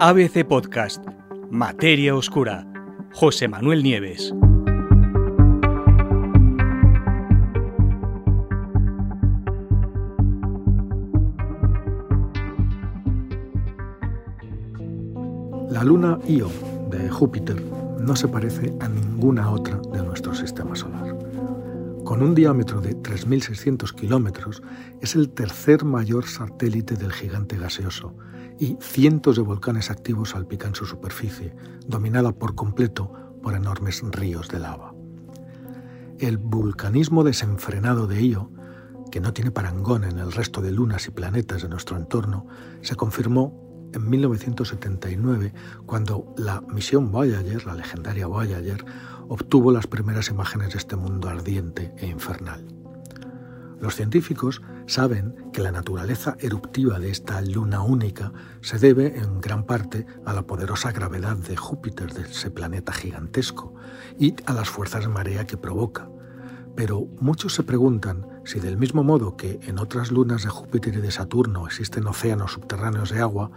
ABC 0.00 0.44
Podcast, 0.44 1.04
Materia 1.50 2.16
Oscura, 2.16 2.66
José 3.12 3.46
Manuel 3.46 3.84
Nieves. 3.84 4.34
La 15.70 15.84
luna 15.84 16.18
Io 16.26 16.50
de 16.90 17.08
Júpiter 17.08 17.62
no 18.00 18.16
se 18.16 18.26
parece 18.26 18.74
a 18.80 18.88
ninguna 18.88 19.48
otra 19.48 19.80
de 19.92 20.02
nuestro 20.02 20.34
sistema 20.34 20.74
solar. 20.74 21.16
Con 22.04 22.20
un 22.20 22.34
diámetro 22.34 22.80
de 22.80 22.96
3.600 22.96 23.94
kilómetros, 23.94 24.60
es 25.00 25.14
el 25.14 25.30
tercer 25.30 25.84
mayor 25.84 26.26
satélite 26.26 26.96
del 26.96 27.12
gigante 27.12 27.56
gaseoso 27.56 28.12
y 28.64 28.78
cientos 28.80 29.36
de 29.36 29.42
volcanes 29.42 29.90
activos 29.90 30.30
salpican 30.30 30.74
su 30.74 30.86
superficie, 30.86 31.54
dominada 31.86 32.32
por 32.32 32.54
completo 32.54 33.12
por 33.42 33.54
enormes 33.54 34.02
ríos 34.10 34.48
de 34.48 34.58
lava. 34.58 34.94
El 36.18 36.38
vulcanismo 36.38 37.24
desenfrenado 37.24 38.06
de 38.06 38.22
Io, 38.22 38.50
que 39.10 39.20
no 39.20 39.34
tiene 39.34 39.50
parangón 39.50 40.04
en 40.04 40.18
el 40.18 40.32
resto 40.32 40.62
de 40.62 40.72
lunas 40.72 41.06
y 41.08 41.10
planetas 41.10 41.60
de 41.60 41.68
nuestro 41.68 41.98
entorno, 41.98 42.46
se 42.80 42.96
confirmó 42.96 43.90
en 43.92 44.08
1979 44.08 45.52
cuando 45.84 46.32
la 46.38 46.62
misión 46.62 47.12
Voyager, 47.12 47.66
la 47.66 47.74
legendaria 47.74 48.26
Voyager, 48.28 48.82
obtuvo 49.28 49.72
las 49.72 49.86
primeras 49.86 50.30
imágenes 50.30 50.72
de 50.72 50.78
este 50.78 50.96
mundo 50.96 51.28
ardiente 51.28 51.92
e 51.98 52.06
infernal. 52.06 52.64
Los 53.84 53.96
científicos 53.96 54.62
saben 54.86 55.34
que 55.52 55.60
la 55.60 55.70
naturaleza 55.70 56.38
eruptiva 56.40 56.98
de 56.98 57.10
esta 57.10 57.42
luna 57.42 57.82
única 57.82 58.32
se 58.62 58.78
debe 58.78 59.18
en 59.18 59.42
gran 59.42 59.64
parte 59.64 60.06
a 60.24 60.32
la 60.32 60.46
poderosa 60.46 60.90
gravedad 60.90 61.36
de 61.36 61.54
Júpiter, 61.54 62.14
de 62.14 62.22
ese 62.22 62.50
planeta 62.50 62.94
gigantesco, 62.94 63.74
y 64.18 64.36
a 64.46 64.54
las 64.54 64.70
fuerzas 64.70 65.02
de 65.02 65.08
marea 65.08 65.46
que 65.46 65.58
provoca. 65.58 66.08
Pero 66.74 67.08
muchos 67.20 67.52
se 67.52 67.62
preguntan 67.62 68.26
si 68.46 68.58
del 68.58 68.78
mismo 68.78 69.04
modo 69.04 69.36
que 69.36 69.60
en 69.64 69.78
otras 69.78 70.10
lunas 70.10 70.44
de 70.44 70.48
Júpiter 70.48 70.94
y 70.94 71.02
de 71.02 71.10
Saturno 71.10 71.66
existen 71.66 72.06
océanos 72.06 72.52
subterráneos 72.52 73.10
de 73.10 73.20
agua, 73.20 73.50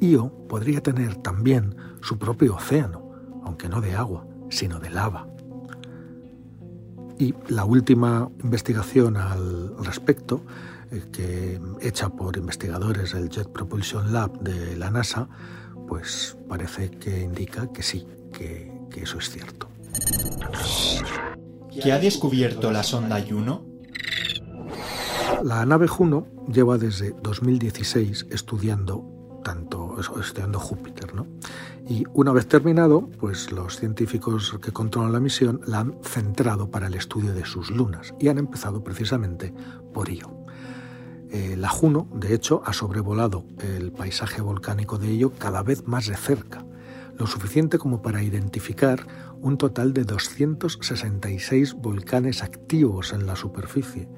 Io 0.00 0.32
podría 0.48 0.82
tener 0.82 1.14
también 1.22 1.76
su 2.02 2.18
propio 2.18 2.56
océano, 2.56 3.12
aunque 3.44 3.68
no 3.68 3.80
de 3.80 3.94
agua, 3.94 4.26
sino 4.50 4.80
de 4.80 4.90
lava. 4.90 5.28
Y 7.18 7.34
la 7.48 7.64
última 7.64 8.30
investigación 8.42 9.16
al 9.16 9.74
respecto, 9.84 10.42
eh, 10.90 11.02
que 11.12 11.60
hecha 11.80 12.08
por 12.10 12.36
investigadores 12.36 13.12
del 13.12 13.28
Jet 13.28 13.48
Propulsion 13.48 14.12
Lab 14.12 14.38
de 14.40 14.76
la 14.76 14.90
NASA, 14.90 15.28
pues 15.88 16.36
parece 16.48 16.90
que 16.90 17.22
indica 17.22 17.72
que 17.72 17.82
sí, 17.82 18.06
que, 18.32 18.72
que 18.90 19.02
eso 19.02 19.18
es 19.18 19.30
cierto. 19.30 19.68
¿Qué 21.82 21.92
ha 21.92 21.98
descubierto 21.98 22.70
la 22.70 22.82
sonda 22.82 23.24
Juno? 23.28 23.64
La 25.42 25.64
nave 25.66 25.86
Juno 25.86 26.26
lleva 26.52 26.78
desde 26.78 27.14
2016 27.22 28.26
estudiando 28.30 29.04
tanto 29.44 29.96
estudiando 30.20 30.58
Júpiter, 30.58 31.14
¿no? 31.14 31.26
Y 31.88 32.04
una 32.12 32.32
vez 32.32 32.46
terminado, 32.46 33.08
pues 33.18 33.50
los 33.50 33.78
científicos 33.78 34.58
que 34.60 34.72
controlan 34.72 35.12
la 35.12 35.20
misión 35.20 35.62
la 35.66 35.80
han 35.80 35.94
centrado 36.02 36.70
para 36.70 36.88
el 36.88 36.94
estudio 36.94 37.32
de 37.32 37.46
sus 37.46 37.70
lunas 37.70 38.14
y 38.20 38.28
han 38.28 38.36
empezado 38.36 38.84
precisamente 38.84 39.54
por 39.94 40.10
Io. 40.10 40.30
Eh, 41.30 41.56
la 41.56 41.70
Juno, 41.70 42.06
de 42.12 42.34
hecho, 42.34 42.62
ha 42.66 42.74
sobrevolado 42.74 43.44
el 43.60 43.90
paisaje 43.90 44.42
volcánico 44.42 44.98
de 44.98 45.14
Io 45.14 45.32
cada 45.32 45.62
vez 45.62 45.86
más 45.86 46.06
de 46.06 46.16
cerca, 46.16 46.62
lo 47.18 47.26
suficiente 47.26 47.78
como 47.78 48.00
para 48.00 48.22
identificar 48.22 49.06
un 49.40 49.58
total 49.58 49.92
de 49.92 50.04
266 50.04 51.74
volcanes 51.74 52.42
activos 52.42 53.12
en 53.12 53.26
la 53.26 53.36
superficie, 53.36 54.08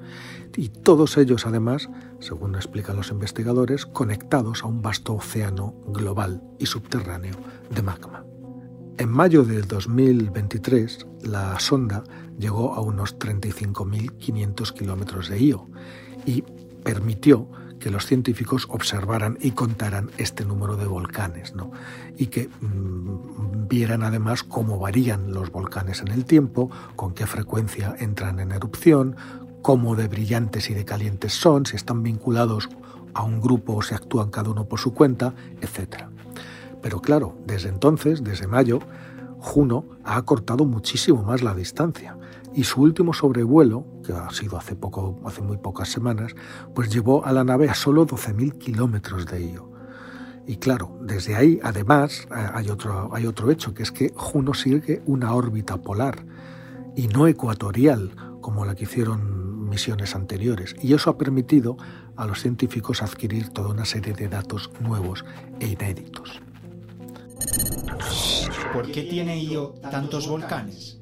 y 0.55 0.69
todos 0.69 1.17
ellos 1.17 1.45
además, 1.45 1.89
según 2.19 2.55
explican 2.55 2.95
los 2.95 3.09
investigadores, 3.09 3.85
conectados 3.85 4.63
a 4.63 4.67
un 4.67 4.81
vasto 4.81 5.15
océano 5.15 5.75
global 5.87 6.43
y 6.59 6.65
subterráneo 6.65 7.35
de 7.73 7.81
magma. 7.81 8.25
En 8.97 9.09
mayo 9.09 9.43
del 9.43 9.67
2023, 9.67 11.07
la 11.23 11.59
sonda 11.59 12.03
llegó 12.37 12.73
a 12.75 12.81
unos 12.81 13.17
35.500 13.17 14.73
kilómetros 14.73 15.29
de 15.29 15.43
Io 15.43 15.69
y 16.25 16.43
permitió 16.83 17.47
que 17.81 17.89
los 17.89 18.05
científicos 18.05 18.67
observaran 18.69 19.37
y 19.41 19.51
contaran 19.51 20.11
este 20.17 20.45
número 20.45 20.77
de 20.77 20.85
volcanes, 20.85 21.53
¿no? 21.55 21.71
y 22.17 22.27
que 22.27 22.47
mm, 22.47 23.67
vieran 23.67 24.03
además 24.03 24.43
cómo 24.43 24.79
varían 24.79 25.33
los 25.33 25.51
volcanes 25.51 26.01
en 26.01 26.09
el 26.09 26.23
tiempo, 26.23 26.69
con 26.95 27.13
qué 27.13 27.25
frecuencia 27.25 27.95
entran 27.99 28.39
en 28.39 28.51
erupción, 28.51 29.17
cómo 29.61 29.95
de 29.95 30.07
brillantes 30.07 30.69
y 30.69 30.73
de 30.73 30.85
calientes 30.85 31.33
son, 31.33 31.65
si 31.65 31.75
están 31.75 32.03
vinculados 32.03 32.69
a 33.13 33.23
un 33.23 33.41
grupo 33.41 33.75
o 33.75 33.81
si 33.81 33.95
actúan 33.95 34.29
cada 34.29 34.51
uno 34.51 34.65
por 34.65 34.79
su 34.79 34.93
cuenta, 34.93 35.33
etc. 35.61 36.05
Pero 36.81 37.01
claro, 37.01 37.35
desde 37.45 37.69
entonces, 37.69 38.23
desde 38.23 38.47
mayo, 38.47 38.79
Juno 39.39 39.85
ha 40.03 40.17
acortado 40.17 40.65
muchísimo 40.65 41.23
más 41.23 41.41
la 41.41 41.55
distancia 41.55 42.15
y 42.53 42.63
su 42.63 42.81
último 42.81 43.13
sobrevuelo, 43.13 43.85
que 44.05 44.13
ha 44.13 44.29
sido 44.29 44.57
hace, 44.57 44.75
poco, 44.75 45.19
hace 45.25 45.41
muy 45.41 45.57
pocas 45.57 45.89
semanas, 45.89 46.33
pues 46.73 46.89
llevó 46.91 47.25
a 47.25 47.31
la 47.31 47.43
nave 47.43 47.69
a 47.69 47.73
solo 47.73 48.05
12.000 48.05 48.57
kilómetros 48.57 49.25
de 49.25 49.43
ello. 49.43 49.69
Y 50.47 50.57
claro, 50.57 50.97
desde 51.01 51.35
ahí, 51.35 51.59
además, 51.63 52.27
eh, 52.29 52.49
hay 52.53 52.69
otro, 52.69 53.09
hay 53.13 53.25
otro 53.25 53.51
hecho, 53.51 53.73
que 53.73 53.83
es 53.83 53.91
que 53.91 54.11
Juno 54.15 54.53
sigue 54.53 55.01
una 55.05 55.33
órbita 55.33 55.77
polar 55.77 56.25
y 56.95 57.07
no 57.07 57.27
ecuatorial, 57.27 58.11
como 58.41 58.65
la 58.65 58.75
que 58.75 58.83
hicieron 58.83 59.69
misiones 59.69 60.15
anteriores. 60.15 60.75
Y 60.81 60.93
eso 60.93 61.09
ha 61.09 61.17
permitido 61.17 61.77
a 62.17 62.25
los 62.25 62.41
científicos 62.41 63.01
adquirir 63.01 63.49
toda 63.49 63.69
una 63.69 63.85
serie 63.85 64.13
de 64.13 64.27
datos 64.27 64.69
nuevos 64.81 65.23
e 65.59 65.67
inéditos. 65.67 66.41
¿Por 68.73 68.91
qué 68.91 69.03
tiene 69.03 69.41
Io 69.43 69.73
tantos 69.89 70.27
volcanes? 70.27 71.01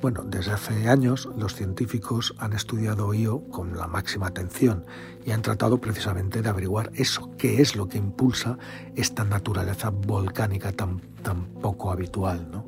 Bueno, 0.00 0.22
desde 0.24 0.52
hace 0.52 0.88
años 0.88 1.28
los 1.36 1.54
científicos 1.54 2.34
han 2.38 2.54
estudiado 2.54 3.12
Io 3.12 3.42
con 3.50 3.76
la 3.76 3.86
máxima 3.86 4.28
atención 4.28 4.86
y 5.26 5.32
han 5.32 5.42
tratado 5.42 5.78
precisamente 5.78 6.40
de 6.40 6.48
averiguar 6.48 6.90
eso, 6.94 7.30
qué 7.36 7.60
es 7.60 7.76
lo 7.76 7.86
que 7.86 7.98
impulsa 7.98 8.56
esta 8.96 9.24
naturaleza 9.24 9.90
volcánica 9.90 10.72
tan, 10.72 11.00
tan 11.22 11.44
poco 11.60 11.90
habitual. 11.90 12.64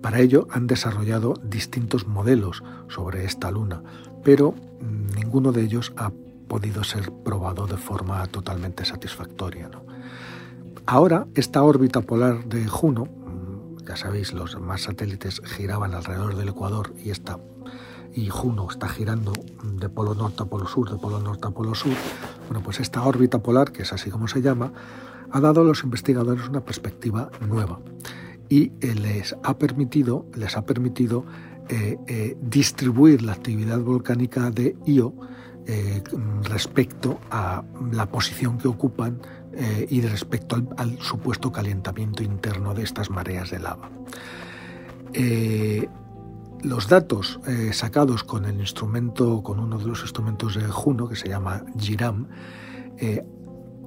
Para 0.00 0.18
ello 0.18 0.48
han 0.50 0.66
desarrollado 0.66 1.34
distintos 1.40 2.08
modelos 2.08 2.64
sobre 2.88 3.24
esta 3.24 3.52
luna, 3.52 3.84
pero 4.24 4.56
ninguno 5.14 5.52
de 5.52 5.62
ellos 5.62 5.92
ha 5.96 6.10
podido 6.48 6.82
ser 6.82 7.12
probado 7.12 7.68
de 7.68 7.76
forma 7.76 8.26
totalmente 8.26 8.84
satisfactoria. 8.84 9.70
Ahora, 10.84 11.28
esta 11.36 11.62
órbita 11.62 12.00
polar 12.00 12.44
de 12.46 12.66
Juno 12.66 13.08
ya 13.86 13.96
sabéis, 13.96 14.32
los 14.32 14.54
demás 14.54 14.82
satélites 14.82 15.40
giraban 15.44 15.94
alrededor 15.94 16.36
del 16.36 16.48
Ecuador 16.48 16.92
y 17.02 17.10
esta 17.10 17.38
y 18.14 18.30
Juno 18.30 18.66
está 18.70 18.88
girando 18.88 19.32
de 19.62 19.88
polo 19.90 20.14
norte 20.14 20.42
a 20.42 20.46
polo 20.46 20.66
sur, 20.66 20.90
de 20.90 20.96
polo 20.96 21.20
norte 21.20 21.48
a 21.48 21.50
polo 21.50 21.74
sur. 21.74 21.92
Bueno, 22.48 22.62
pues 22.64 22.80
esta 22.80 23.02
órbita 23.02 23.40
polar, 23.40 23.72
que 23.72 23.82
es 23.82 23.92
así 23.92 24.10
como 24.10 24.26
se 24.26 24.40
llama, 24.40 24.72
ha 25.30 25.40
dado 25.40 25.60
a 25.60 25.64
los 25.64 25.84
investigadores 25.84 26.48
una 26.48 26.64
perspectiva 26.64 27.30
nueva 27.46 27.78
y 28.48 28.70
les 28.80 29.36
ha 29.42 29.58
permitido, 29.58 30.24
les 30.34 30.56
ha 30.56 30.64
permitido 30.64 31.26
eh, 31.68 31.98
eh, 32.06 32.36
distribuir 32.40 33.22
la 33.22 33.32
actividad 33.32 33.80
volcánica 33.80 34.50
de 34.50 34.76
Io 34.86 35.12
respecto 36.42 37.18
a 37.30 37.62
la 37.92 38.06
posición 38.06 38.58
que 38.58 38.68
ocupan 38.68 39.20
eh, 39.52 39.86
y 39.88 40.00
respecto 40.02 40.56
al, 40.76 40.98
supuesto 41.00 41.50
calentamiento 41.50 42.22
interno 42.22 42.74
de 42.74 42.82
estas 42.82 43.10
mareas 43.10 43.50
de 43.50 43.58
lava. 43.58 43.90
Eh, 45.12 45.88
los 46.62 46.88
datos 46.88 47.40
eh, 47.46 47.72
sacados 47.72 48.22
con 48.22 48.44
el 48.44 48.60
instrumento, 48.60 49.42
con 49.42 49.58
uno 49.58 49.78
de 49.78 49.86
los 49.86 50.02
instrumentos 50.02 50.54
de 50.54 50.66
Juno, 50.66 51.08
que 51.08 51.16
se 51.16 51.28
llama 51.28 51.64
GIRAM, 51.78 52.28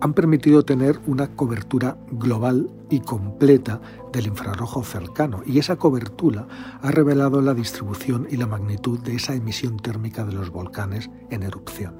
han 0.01 0.13
permitido 0.13 0.63
tener 0.63 1.00
una 1.07 1.36
cobertura 1.36 1.98
global 2.12 2.69
y 2.90 3.01
completa 3.01 3.81
del 4.13 4.28
infrarrojo 4.28 4.84
cercano 4.84 5.42
y 5.46 5.60
esa 5.60 5.75
cobertura 5.75 6.48
ha 6.81 6.92
revelado 6.92 7.42
la 7.42 7.54
distribución 7.54 8.28
y 8.30 8.38
la 8.38 8.48
magnitud 8.48 9.00
de 9.00 9.16
esa 9.16 9.36
emisión 9.36 9.78
térmica 9.78 10.25
de 10.25 10.34
los 10.34 10.50
volcanes 10.50 11.10
en 11.30 11.44
erupción. 11.44 11.96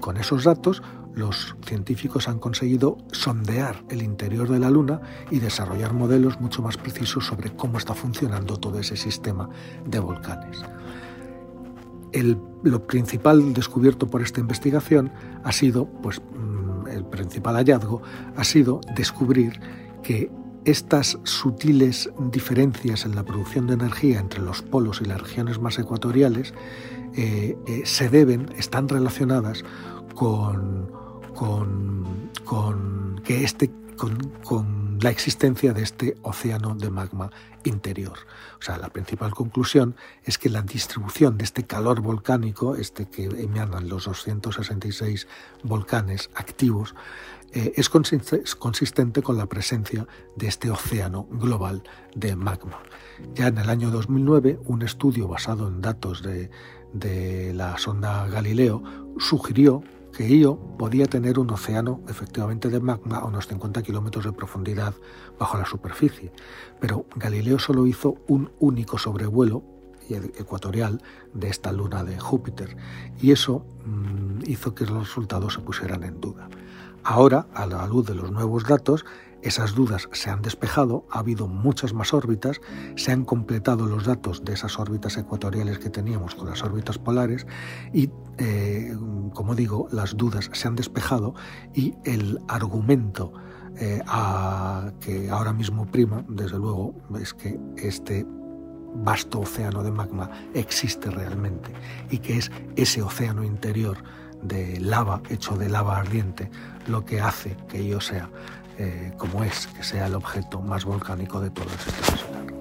Con 0.00 0.16
esos 0.16 0.44
datos, 0.44 0.82
los 1.14 1.54
científicos 1.64 2.28
han 2.28 2.38
conseguido 2.38 2.98
sondear 3.12 3.84
el 3.88 4.02
interior 4.02 4.48
de 4.48 4.58
la 4.58 4.70
Luna 4.70 5.00
y 5.30 5.38
desarrollar 5.38 5.92
modelos 5.92 6.40
mucho 6.40 6.62
más 6.62 6.76
precisos 6.76 7.26
sobre 7.26 7.54
cómo 7.54 7.78
está 7.78 7.94
funcionando 7.94 8.56
todo 8.56 8.78
ese 8.80 8.96
sistema 8.96 9.48
de 9.86 10.00
volcanes. 10.00 10.64
lo 12.62 12.86
principal 12.86 13.52
descubierto 13.52 14.08
por 14.08 14.22
esta 14.22 14.40
investigación 14.40 15.12
ha 15.44 15.52
sido 15.52 15.86
pues, 16.02 16.20
principal 17.14 17.54
hallazgo 17.56 18.02
ha 18.36 18.44
sido 18.44 18.80
descubrir 18.96 19.60
que 20.02 20.30
estas 20.64 21.18
sutiles 21.24 22.10
diferencias 22.32 23.04
en 23.04 23.14
la 23.14 23.22
producción 23.22 23.66
de 23.66 23.74
energía 23.74 24.18
entre 24.18 24.40
los 24.40 24.62
polos 24.62 25.00
y 25.00 25.04
las 25.04 25.20
regiones 25.20 25.60
más 25.60 25.78
ecuatoriales 25.78 26.54
eh, 27.16 27.56
eh, 27.66 27.82
se 27.84 28.08
deben, 28.08 28.50
están 28.56 28.88
relacionadas 28.88 29.62
con, 30.14 30.90
con, 31.34 33.20
que 33.24 33.44
este, 33.44 33.70
con, 33.96 34.98
la 35.00 35.10
existencia 35.10 35.72
de 35.72 35.82
este 35.82 36.16
océano 36.22 36.74
de 36.74 36.88
magma 36.88 37.30
interior. 37.64 38.18
O 38.58 38.62
sea, 38.62 38.78
la 38.78 38.88
principal 38.88 39.34
conclusión 39.34 39.96
es 40.22 40.38
que 40.38 40.48
la 40.48 40.62
distribución 40.62 41.36
de 41.36 41.44
este 41.44 41.64
calor 41.64 42.00
volcánico, 42.00 42.76
este 42.76 43.06
que 43.06 43.24
emanan 43.24 43.88
los 43.88 44.04
266 44.06 45.26
volcanes 45.62 46.30
activos, 46.34 46.94
eh, 47.52 47.72
es 47.76 47.88
consistente 47.88 49.22
con 49.22 49.36
la 49.36 49.46
presencia 49.46 50.06
de 50.36 50.48
este 50.48 50.70
océano 50.70 51.28
global 51.30 51.82
de 52.14 52.34
magma. 52.34 52.80
Ya 53.34 53.46
en 53.46 53.58
el 53.58 53.70
año 53.70 53.90
2009, 53.90 54.58
un 54.64 54.82
estudio 54.82 55.28
basado 55.28 55.68
en 55.68 55.80
datos 55.80 56.22
de, 56.22 56.50
la 57.54 57.76
sonda 57.78 58.26
Galileo 58.28 58.82
sugirió 59.18 59.82
que 60.16 60.28
Io 60.28 60.56
podía 60.78 61.06
tener 61.06 61.38
un 61.38 61.50
océano 61.50 62.00
efectivamente 62.08 62.68
de 62.68 62.80
magma 62.80 63.18
a 63.18 63.24
unos 63.24 63.46
50 63.48 63.82
kilómetros 63.82 64.24
de 64.24 64.32
profundidad 64.32 64.94
bajo 65.38 65.58
la 65.58 65.66
superficie, 65.66 66.32
pero 66.80 67.06
Galileo 67.16 67.58
solo 67.58 67.86
hizo 67.86 68.16
un 68.28 68.50
único 68.60 68.96
sobrevuelo 68.98 69.64
ecuatorial 70.08 71.02
de 71.32 71.48
esta 71.48 71.72
luna 71.72 72.04
de 72.04 72.18
Júpiter 72.18 72.76
y 73.20 73.32
eso 73.32 73.66
mm, 73.84 74.42
hizo 74.46 74.74
que 74.74 74.86
los 74.86 75.08
resultados 75.08 75.54
se 75.54 75.60
pusieran 75.60 76.04
en 76.04 76.20
duda. 76.20 76.48
Ahora, 77.02 77.46
a 77.54 77.66
la 77.66 77.86
luz 77.86 78.06
de 78.06 78.14
los 78.14 78.30
nuevos 78.30 78.64
datos, 78.64 79.04
esas 79.44 79.74
dudas 79.74 80.08
se 80.12 80.30
han 80.30 80.40
despejado, 80.42 81.06
ha 81.10 81.18
habido 81.18 81.48
muchas 81.48 81.92
más 81.92 82.14
órbitas, 82.14 82.60
se 82.96 83.12
han 83.12 83.24
completado 83.24 83.86
los 83.86 84.04
datos 84.04 84.44
de 84.44 84.54
esas 84.54 84.78
órbitas 84.78 85.16
ecuatoriales 85.18 85.78
que 85.78 85.90
teníamos 85.90 86.34
con 86.34 86.48
las 86.48 86.62
órbitas 86.62 86.98
polares 86.98 87.46
y, 87.92 88.10
eh, 88.38 88.96
como 89.34 89.54
digo, 89.54 89.86
las 89.92 90.16
dudas 90.16 90.50
se 90.52 90.66
han 90.66 90.76
despejado 90.76 91.34
y 91.74 91.94
el 92.04 92.40
argumento 92.48 93.34
eh, 93.76 94.00
que 95.00 95.30
ahora 95.30 95.52
mismo 95.52 95.86
prima, 95.86 96.24
desde 96.28 96.58
luego, 96.58 96.94
es 97.20 97.34
que 97.34 97.60
este 97.76 98.26
vasto 98.96 99.40
océano 99.40 99.82
de 99.82 99.90
magma 99.90 100.30
existe 100.54 101.10
realmente 101.10 101.72
y 102.10 102.18
que 102.18 102.38
es 102.38 102.50
ese 102.76 103.02
océano 103.02 103.44
interior 103.44 103.98
de 104.42 104.78
lava, 104.80 105.22
hecho 105.28 105.56
de 105.56 105.68
lava 105.68 105.98
ardiente, 105.98 106.50
lo 106.86 107.04
que 107.04 107.20
hace 107.20 107.56
que 107.68 107.86
yo 107.86 108.00
sea 108.00 108.30
eh, 108.78 109.12
como 109.16 109.44
es, 109.44 109.66
que 109.68 109.82
sea 109.82 110.06
el 110.06 110.14
objeto 110.14 110.60
más 110.60 110.84
volcánico 110.84 111.40
de 111.40 111.50
todo 111.50 111.64
el 111.64 111.78
sistema 111.78 112.16
solar. 112.18 112.53